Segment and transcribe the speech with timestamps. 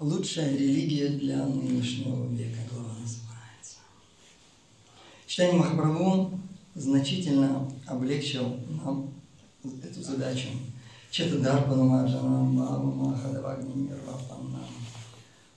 [0.00, 3.78] Лучшая религия для нынешнего века, глава называется.
[5.26, 6.38] Читание Махапрабху
[6.76, 9.12] значительно облегчил нам
[9.82, 10.50] эту задачу.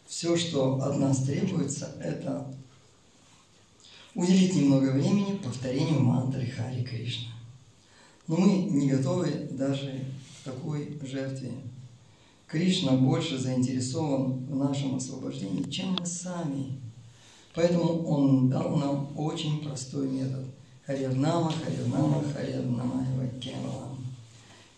[0.08, 2.52] Все, что от нас требуется, это
[4.16, 7.30] уделить немного времени повторению мантры Хари Кришна.
[8.28, 10.04] Но мы не готовы даже
[10.42, 11.52] к такой жертве.
[12.52, 16.82] Кришна больше заинтересован в нашем освобождении, чем мы сами.
[17.56, 20.44] Поэтому Он дал нам очень простой метод.
[20.86, 23.08] Харирнама, Харирнама, Харирнама
[23.40, 23.96] Кевала.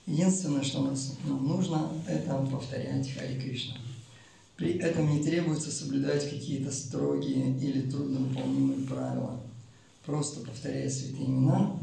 [0.05, 3.77] Единственное, что нас, нам нужно, это повторять Хари Кришна.
[4.55, 9.39] При этом не требуется соблюдать какие-то строгие или трудновыполнимые правила.
[10.05, 11.75] Просто повторяя святые имена,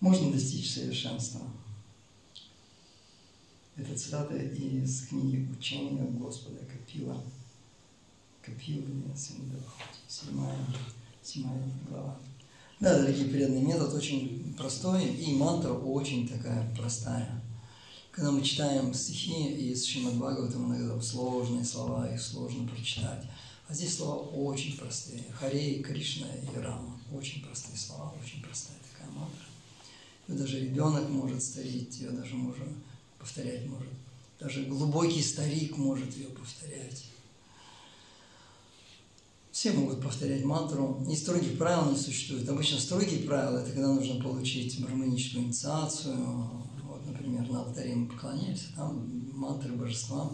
[0.00, 1.42] можно достичь совершенства.
[3.78, 7.22] Это цитата из книги «Учения Господа Капила».
[8.42, 8.84] Капила,
[10.08, 10.66] седьмая,
[11.22, 12.18] седьмая глава.
[12.80, 17.40] Да, дорогие преданные, метод очень простой, и мантра очень такая простая.
[18.10, 23.26] Когда мы читаем стихи из Шримад Бхагаватам, иногда сложные слова, их сложно прочитать.
[23.68, 25.22] А здесь слова очень простые.
[25.32, 26.98] Харе, Кришна и Рама.
[27.12, 29.44] Очень простые слова, очень простая такая мантра.
[30.26, 32.66] Ее даже ребенок может старить, ее даже можно
[33.28, 33.92] повторять может.
[34.40, 37.04] Даже глубокий старик может ее повторять.
[39.52, 41.04] Все могут повторять мантру.
[41.10, 42.48] И строгих правил не существует.
[42.48, 46.16] Обычно строгие правила– это когда нужно получить браманическую инициацию,
[47.04, 50.30] например, на алтаре мы поклоняемся, там мантры божества,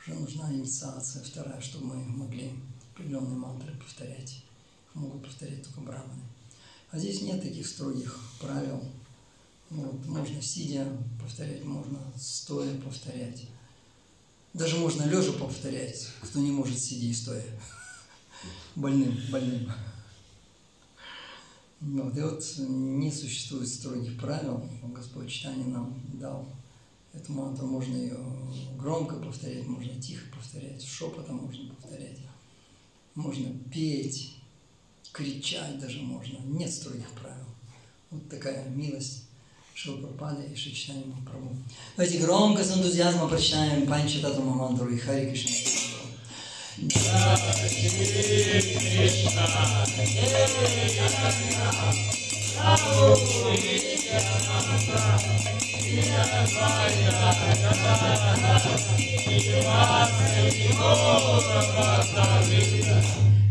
[0.00, 2.50] уже нужна инициация вторая, чтобы мы могли
[2.94, 4.42] определенные мантры повторять.
[4.86, 6.22] Их могут повторять только браманы.
[6.90, 8.82] А здесь нет таких строгих правил.
[9.74, 10.86] Вот, можно сидя
[11.18, 13.46] повторять, можно стоя повторять.
[14.52, 17.44] Даже можно лежа повторять, кто не может сидя и стоя.
[18.76, 19.72] Больным, больным.
[21.80, 24.62] Вот, и вот не существует строгих правил.
[24.94, 26.46] Господь читание нам дал
[27.14, 27.66] эту мантру.
[27.66, 28.18] Можно ее
[28.78, 32.18] громко повторять, можно тихо повторять, шепотом можно повторять.
[33.14, 34.36] Можно петь,
[35.12, 36.36] кричать даже можно.
[36.44, 37.46] Нет строгих правил.
[38.10, 39.31] Вот такая милость
[39.74, 41.56] Шилпрапады и Шичтани Махапрабху.
[41.96, 45.72] Давайте громко с энтузиазмом прочитаем Панчатату мантру и Хари Кришна.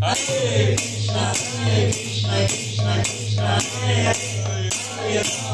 [0.02, 4.70] Jai Krishna, Hare Krishna, Krishna Krishna, Hare Hare
[5.14, 5.51] Hare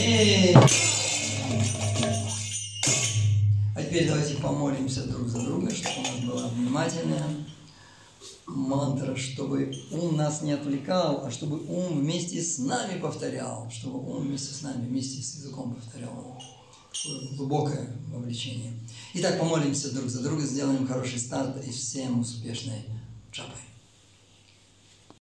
[0.00, 0.80] Krishna,
[3.90, 7.26] теперь давайте помолимся друг за друга, чтобы у нас была внимательная
[8.46, 14.28] мантра, чтобы ум нас не отвлекал, а чтобы ум вместе с нами повторял, чтобы ум
[14.28, 16.40] вместе с нами, вместе с языком повторял.
[17.36, 18.72] Глубокое вовлечение.
[19.14, 22.84] Итак, помолимся друг за друга, сделаем хороший старт и всем успешной
[23.32, 23.58] джапы.